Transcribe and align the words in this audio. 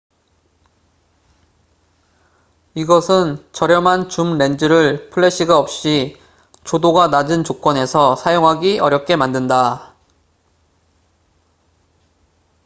이것은 2.73 3.45
저렴한 3.51 4.09
줌 4.09 4.39
렌즈를 4.39 5.11
플래시가 5.11 5.59
없이 5.59 6.17
조도가 6.63 7.09
낮은 7.09 7.43
조건에서 7.43 8.15
사용하기 8.15 8.79
어렵게 8.79 9.15
만든다 9.15 9.93